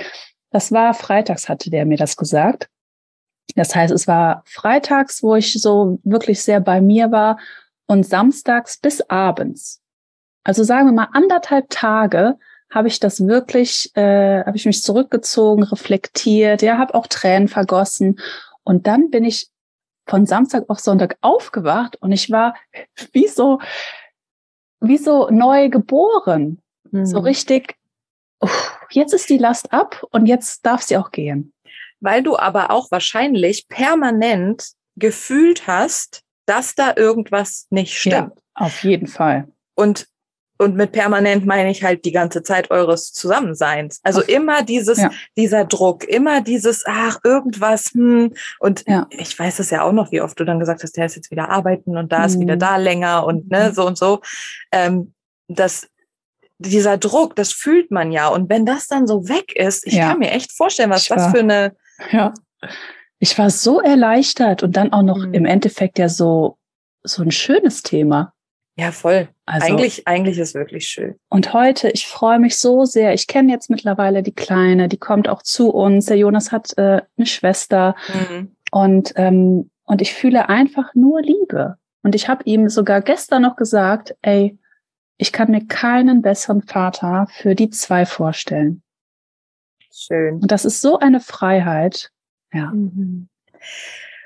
[0.52, 2.70] das war freitags, hatte der mir das gesagt.
[3.56, 7.40] Das heißt, es war freitags, wo ich so wirklich sehr bei mir war
[7.88, 9.82] und samstags bis abends.
[10.44, 12.38] Also sagen wir mal anderthalb Tage
[12.70, 18.20] habe ich das wirklich, äh, habe ich mich zurückgezogen, reflektiert, ja, habe auch Tränen vergossen
[18.64, 19.50] und dann bin ich
[20.08, 22.56] von Samstag auf Sonntag aufgewacht und ich war
[23.14, 23.60] wie so,
[24.80, 26.62] wie so neu geboren.
[26.92, 27.06] Mhm.
[27.06, 27.76] So richtig,
[28.40, 31.54] uff, jetzt ist die Last ab und jetzt darf sie auch gehen.
[32.00, 38.34] Weil du aber auch wahrscheinlich permanent gefühlt hast, dass da irgendwas nicht stimmt.
[38.36, 39.48] Ja, auf jeden Fall.
[39.76, 40.08] Und
[40.58, 44.00] und mit permanent meine ich halt die ganze Zeit eures Zusammenseins.
[44.04, 45.12] Also Ach, immer dieses, ja.
[45.36, 48.34] dieser Druck, immer dieses, ach, irgendwas, hm.
[48.60, 49.06] Und ja.
[49.10, 51.30] ich weiß es ja auch noch, wie oft du dann gesagt hast, der ist jetzt
[51.30, 52.26] wieder arbeiten und da mhm.
[52.26, 52.60] ist wieder mhm.
[52.60, 53.74] da länger und ne, mhm.
[53.74, 54.22] so und so.
[54.72, 55.14] Ähm,
[55.50, 55.90] das,
[56.58, 58.30] dieser Druck, das fühlt man ja.
[58.30, 60.10] Und wenn das dann so weg ist, ich ja.
[60.10, 61.76] kann mir echt vorstellen, was das war, für eine.
[62.12, 62.34] Ja.
[63.20, 65.34] Ich war so erleichtert und dann auch noch mhm.
[65.34, 66.58] im Endeffekt ja so,
[67.04, 68.34] so ein schönes Thema.
[68.78, 69.30] Ja, voll.
[69.46, 71.16] Also, eigentlich, eigentlich ist wirklich schön.
[71.30, 73.14] Und heute, ich freue mich so sehr.
[73.14, 76.08] Ich kenne jetzt mittlerweile die Kleine, die kommt auch zu uns.
[76.08, 78.56] Der Jonas hat äh, eine Schwester mhm.
[78.72, 81.78] und ähm, und ich fühle einfach nur Liebe.
[82.04, 84.58] Und ich habe ihm sogar gestern noch gesagt, ey,
[85.18, 88.84] ich kann mir keinen besseren Vater für die zwei vorstellen.
[89.96, 90.36] Schön.
[90.36, 92.12] Und das ist so eine Freiheit.
[92.54, 92.68] Ja.
[92.68, 93.30] Mhm.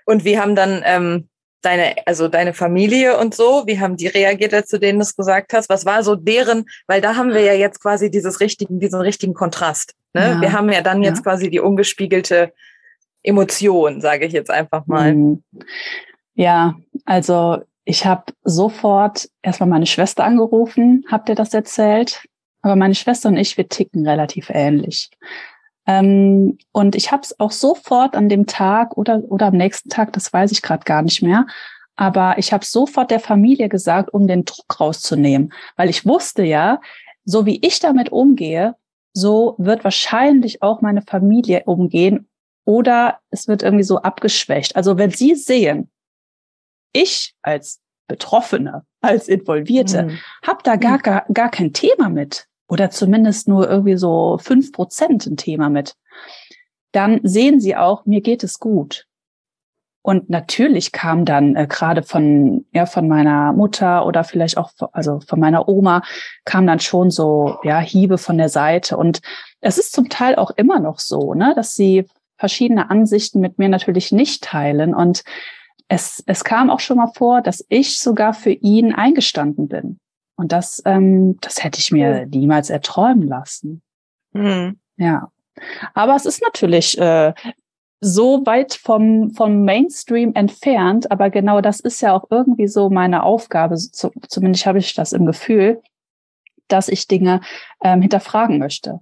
[0.05, 1.29] Und wir haben dann ähm,
[1.61, 5.53] deine, also deine Familie und so, wie haben die reagiert, als du denen das gesagt
[5.53, 5.69] hast?
[5.69, 9.33] Was war so deren, weil da haben wir ja jetzt quasi dieses richtigen, diesen richtigen
[9.35, 9.95] Kontrast.
[10.13, 10.21] Ne?
[10.21, 10.41] Ja.
[10.41, 11.23] Wir haben ja dann jetzt ja.
[11.23, 12.51] quasi die ungespiegelte
[13.21, 15.13] Emotion, sage ich jetzt einfach mal.
[15.13, 15.43] Mhm.
[16.33, 22.23] Ja, also ich habe sofort erstmal meine Schwester angerufen, habt ihr das erzählt?
[22.61, 25.09] Aber meine Schwester und ich, wir ticken relativ ähnlich.
[25.89, 30.13] Ähm, und ich habe es auch sofort an dem Tag oder, oder am nächsten Tag,
[30.13, 31.47] das weiß ich gerade gar nicht mehr,
[31.95, 36.79] aber ich habe sofort der Familie gesagt, um den Druck rauszunehmen, weil ich wusste ja,
[37.25, 38.75] so wie ich damit umgehe,
[39.13, 42.29] so wird wahrscheinlich auch meine Familie umgehen
[42.65, 44.75] oder es wird irgendwie so abgeschwächt.
[44.75, 45.89] Also wenn Sie sehen,
[46.93, 50.19] ich als Betroffene, als Involvierte, mhm.
[50.45, 51.01] habe da gar, mhm.
[51.01, 55.95] gar, gar kein Thema mit oder zumindest nur irgendwie so fünf Prozent ein Thema mit,
[56.91, 59.05] dann sehen sie auch, mir geht es gut.
[60.01, 65.19] Und natürlich kam dann äh, gerade von ja von meiner Mutter oder vielleicht auch also
[65.19, 66.03] von meiner Oma
[66.45, 69.19] kam dann schon so ja Hiebe von der Seite und
[69.59, 72.05] es ist zum Teil auch immer noch so, ne, dass sie
[72.37, 75.23] verschiedene Ansichten mit mir natürlich nicht teilen und
[75.89, 79.99] es es kam auch schon mal vor, dass ich sogar für ihn eingestanden bin.
[80.39, 83.81] Und das, ähm, das hätte ich mir niemals erträumen lassen.
[84.31, 84.79] Mhm.
[84.95, 85.33] Ja.
[85.93, 87.33] Aber es ist natürlich äh,
[87.99, 93.23] so weit vom, vom Mainstream entfernt, aber genau das ist ja auch irgendwie so meine
[93.23, 95.81] Aufgabe, zu, zumindest habe ich das im Gefühl,
[96.69, 97.41] dass ich Dinge
[97.83, 99.01] ähm, hinterfragen möchte.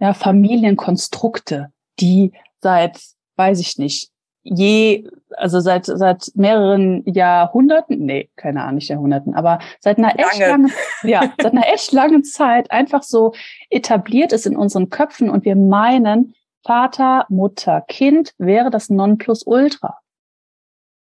[0.00, 3.00] Ja, Familienkonstrukte, die seit,
[3.36, 4.10] weiß ich nicht,
[4.42, 10.22] je, also seit, seit mehreren Jahrhunderten, nee, keine Ahnung, nicht Jahrhunderten, aber seit einer Lange.
[10.22, 13.32] echt langen, ja, seit einer echt langen Zeit einfach so
[13.70, 19.98] etabliert ist in unseren Köpfen und wir meinen, Vater, Mutter, Kind wäre das Nonplusultra.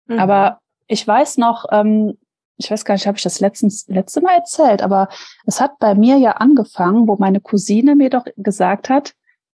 [0.07, 0.19] Mhm.
[0.19, 2.19] Aber ich weiß noch, ähm,
[2.57, 5.09] ich weiß gar nicht, habe ich das letztens, letzte Mal erzählt, aber
[5.47, 9.15] es hat bei mir ja angefangen, wo meine Cousine mir doch gesagt hat,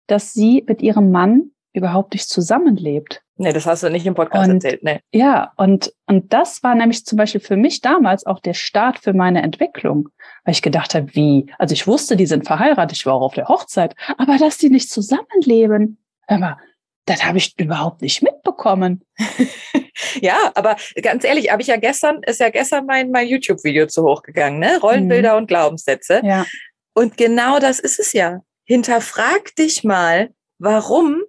[0.07, 3.22] dass sie mit ihrem Mann überhaupt nicht zusammenlebt.
[3.35, 4.99] Nee, das hast du nicht im Podcast und, erzählt, nee.
[5.11, 9.13] Ja, und, und das war nämlich zum Beispiel für mich damals auch der Start für
[9.13, 10.09] meine Entwicklung.
[10.43, 11.51] Weil ich gedacht habe, wie?
[11.57, 14.69] Also ich wusste, die sind verheiratet, ich war auch auf der Hochzeit, aber dass die
[14.69, 16.57] nicht zusammenleben, aber
[17.05, 19.03] das habe ich überhaupt nicht mitbekommen.
[20.21, 24.03] ja, aber ganz ehrlich, habe ich ja gestern, ist ja gestern mein, mein YouTube-Video zu
[24.03, 24.79] hoch gegangen, ne?
[24.79, 25.39] Rollenbilder mhm.
[25.39, 26.21] und Glaubenssätze.
[26.23, 26.45] Ja.
[26.93, 28.41] Und genau das ist es ja.
[28.65, 31.21] Hinterfrag dich mal, warum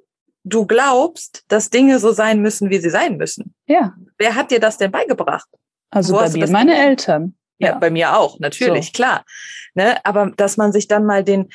[0.44, 3.54] du glaubst, dass Dinge so sein müssen, wie sie sein müssen.
[3.66, 3.94] Ja.
[4.18, 5.48] Wer hat dir das denn beigebracht?
[5.90, 6.86] Also Wo bei mir meine gemacht?
[6.86, 7.34] Eltern.
[7.58, 8.92] Ja, ja, bei mir auch, natürlich, so.
[8.92, 9.24] klar.
[9.74, 11.50] Ne, aber dass man sich dann mal den,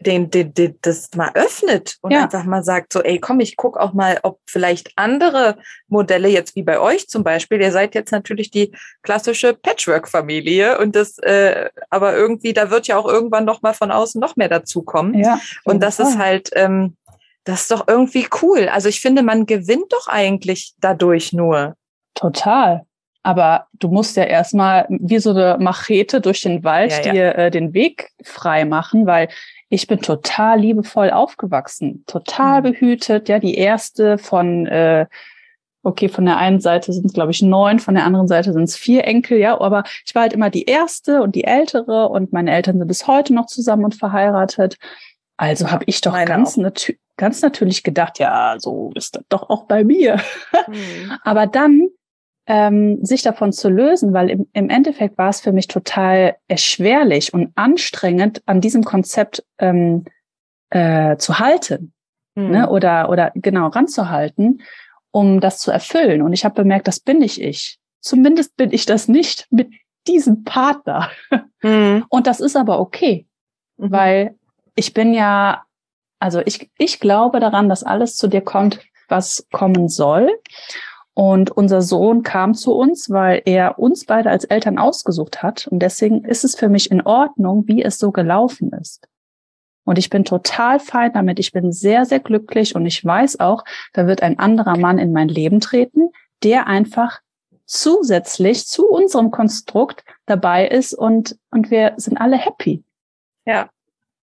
[0.00, 2.22] den, den, den das mal öffnet und ja.
[2.22, 5.56] einfach mal sagt, so, ey, komm, ich guck auch mal, ob vielleicht andere
[5.88, 10.94] Modelle jetzt wie bei euch zum Beispiel, ihr seid jetzt natürlich die klassische Patchwork-Familie und
[10.94, 14.48] das, äh, aber irgendwie, da wird ja auch irgendwann noch mal von außen noch mehr
[14.48, 15.14] dazukommen.
[15.14, 16.96] Ja, und das ist halt, ähm,
[17.44, 18.68] das ist doch irgendwie cool.
[18.68, 21.76] Also ich finde, man gewinnt doch eigentlich dadurch nur.
[22.14, 22.86] Total.
[23.22, 27.12] Aber du musst ja erstmal wie so eine Machete durch den Wald ja, ja.
[27.12, 29.28] dir äh, den Weg frei machen, weil
[29.70, 32.64] ich bin total liebevoll aufgewachsen, total mhm.
[32.64, 33.28] behütet.
[33.28, 35.06] Ja, die erste von, äh,
[35.82, 38.64] okay, von der einen Seite sind es, glaube ich, neun, von der anderen Seite sind
[38.64, 42.32] es vier Enkel, ja, aber ich war halt immer die erste und die ältere und
[42.32, 44.76] meine Eltern sind bis heute noch zusammen und verheiratet.
[45.36, 49.48] Also habe ich doch Meine ganz natürlich ganz natürlich gedacht, ja, so ist das doch
[49.50, 50.20] auch bei mir.
[50.66, 51.12] Mhm.
[51.22, 51.88] Aber dann
[52.46, 57.32] ähm, sich davon zu lösen, weil im, im Endeffekt war es für mich total erschwerlich
[57.32, 60.04] und anstrengend, an diesem Konzept ähm,
[60.70, 61.94] äh, zu halten
[62.34, 62.50] mhm.
[62.50, 62.68] ne?
[62.68, 64.62] oder, oder genau ranzuhalten,
[65.10, 66.22] um das zu erfüllen.
[66.22, 67.78] Und ich habe bemerkt, das bin nicht ich.
[68.00, 69.70] Zumindest bin ich das nicht mit
[70.06, 71.10] diesem Partner.
[71.62, 72.04] Mhm.
[72.10, 73.26] Und das ist aber okay,
[73.78, 73.90] mhm.
[73.90, 74.38] weil
[74.74, 75.64] ich bin ja,
[76.24, 80.30] also ich, ich glaube daran, dass alles zu dir kommt, was kommen soll.
[81.12, 85.66] Und unser Sohn kam zu uns, weil er uns beide als Eltern ausgesucht hat.
[85.66, 89.06] Und deswegen ist es für mich in Ordnung, wie es so gelaufen ist.
[89.84, 91.38] Und ich bin total fein damit.
[91.38, 95.12] Ich bin sehr, sehr glücklich und ich weiß auch, da wird ein anderer Mann in
[95.12, 96.08] mein Leben treten,
[96.42, 97.20] der einfach
[97.66, 102.82] zusätzlich zu unserem Konstrukt dabei ist und, und wir sind alle happy.
[103.44, 103.68] Ja,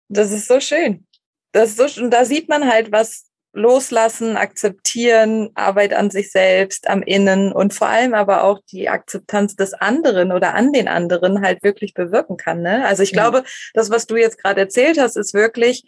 [0.09, 1.07] das ist so schön.
[1.53, 6.89] Das ist so, und da sieht man halt, was Loslassen, Akzeptieren, Arbeit an sich selbst,
[6.89, 11.43] am Innen und vor allem aber auch die Akzeptanz des anderen oder an den anderen
[11.43, 12.63] halt wirklich bewirken kann.
[12.63, 12.87] Ne?
[12.87, 13.21] Also ich ja.
[13.21, 15.85] glaube, das, was du jetzt gerade erzählt hast, ist wirklich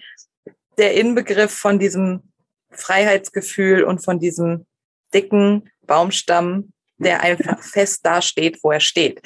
[0.76, 2.22] der Inbegriff von diesem
[2.70, 4.66] Freiheitsgefühl und von diesem
[5.14, 9.22] dicken Baumstamm, der einfach fest dasteht, wo er steht.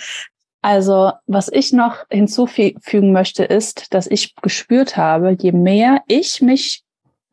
[0.61, 6.83] Also, was ich noch hinzufügen möchte, ist, dass ich gespürt habe, je mehr ich mich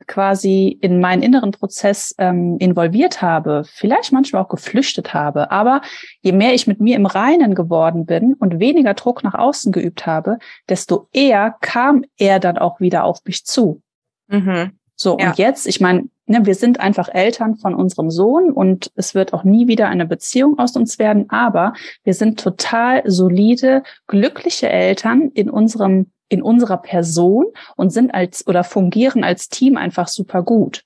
[0.08, 5.82] quasi in meinen inneren Prozess ähm, involviert habe, vielleicht manchmal auch geflüchtet habe, aber
[6.22, 10.06] je mehr ich mit mir im Reinen geworden bin und weniger Druck nach außen geübt
[10.06, 10.38] habe,
[10.70, 13.82] desto eher kam er dann auch wieder auf mich zu.
[14.28, 14.78] Mhm.
[14.96, 15.30] So, ja.
[15.30, 19.34] und jetzt, ich meine, ne, wir sind einfach Eltern von unserem Sohn und es wird
[19.34, 25.32] auch nie wieder eine Beziehung aus uns werden, aber wir sind total solide, glückliche Eltern
[25.34, 30.84] in unserem in unserer Person und sind als oder fungieren als Team einfach super gut.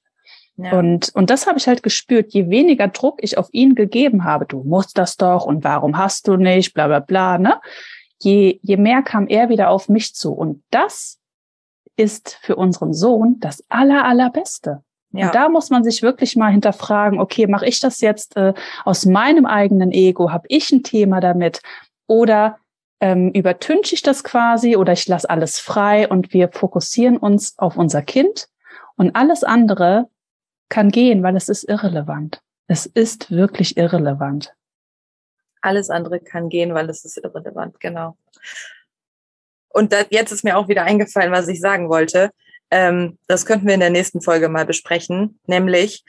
[0.57, 0.77] Ja.
[0.77, 4.45] Und, und das habe ich halt gespürt, je weniger Druck ich auf ihn gegeben habe,
[4.45, 7.61] du musst das doch und warum hast du nicht, bla bla bla, ne?
[8.21, 10.33] Je, je mehr kam er wieder auf mich zu.
[10.33, 11.19] Und das
[11.95, 14.83] ist für unseren Sohn das aller, allerbeste.
[15.11, 15.27] Ja.
[15.27, 18.53] Und da muss man sich wirklich mal hinterfragen, okay, mache ich das jetzt äh,
[18.85, 20.31] aus meinem eigenen Ego?
[20.31, 21.61] Habe ich ein Thema damit?
[22.07, 22.59] Oder
[22.99, 27.77] ähm, übertünche ich das quasi oder ich lasse alles frei und wir fokussieren uns auf
[27.77, 28.49] unser Kind
[28.97, 30.09] und alles andere
[30.67, 32.41] kann gehen, weil es ist irrelevant.
[32.67, 34.53] Es ist wirklich irrelevant.
[35.61, 38.15] Alles andere kann gehen, weil es ist irrelevant, genau.
[39.69, 42.31] Und das, jetzt ist mir auch wieder eingefallen, was ich sagen wollte.
[42.71, 46.03] Ähm, das könnten wir in der nächsten Folge mal besprechen, nämlich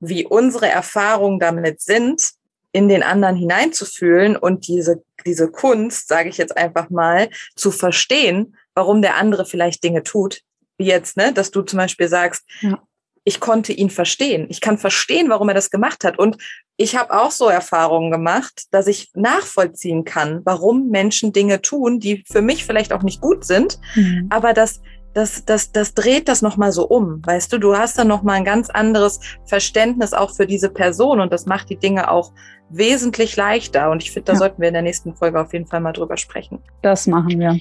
[0.00, 2.32] wie unsere Erfahrungen damit sind,
[2.72, 8.56] in den anderen hineinzufühlen und diese, diese Kunst, sage ich jetzt einfach mal, zu verstehen,
[8.74, 10.42] warum der andere vielleicht Dinge tut.
[10.76, 12.80] Wie jetzt, ne, dass du zum Beispiel sagst, ja.
[13.24, 14.46] ich konnte ihn verstehen.
[14.50, 16.18] Ich kann verstehen, warum er das gemacht hat.
[16.18, 16.36] Und
[16.76, 22.22] ich habe auch so Erfahrungen gemacht, dass ich nachvollziehen kann, warum Menschen Dinge tun, die
[22.30, 24.28] für mich vielleicht auch nicht gut sind, mhm.
[24.30, 24.80] aber dass
[25.18, 27.20] das, das, das dreht das nochmal so um.
[27.26, 31.32] Weißt du, du hast dann nochmal ein ganz anderes Verständnis auch für diese Person und
[31.32, 32.32] das macht die Dinge auch
[32.70, 33.90] wesentlich leichter.
[33.90, 34.38] Und ich finde, da ja.
[34.38, 36.60] sollten wir in der nächsten Folge auf jeden Fall mal drüber sprechen.
[36.82, 37.58] Das machen wir.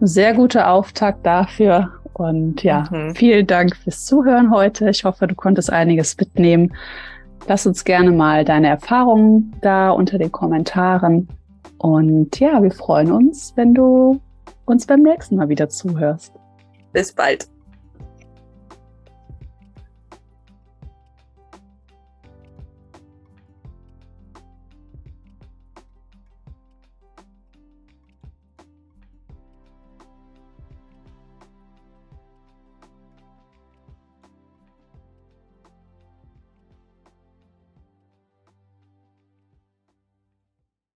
[0.00, 1.90] Sehr guter Auftakt dafür.
[2.12, 3.14] Und ja, mhm.
[3.14, 4.90] vielen Dank fürs Zuhören heute.
[4.90, 6.74] Ich hoffe, du konntest einiges mitnehmen.
[7.48, 11.28] Lass uns gerne mal deine Erfahrungen da unter den Kommentaren.
[11.78, 14.20] Und ja, wir freuen uns, wenn du
[14.66, 16.34] uns beim nächsten Mal wieder zuhörst.
[16.92, 17.48] Bis bald.